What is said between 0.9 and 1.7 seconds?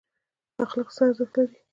څه ارزښت لري؟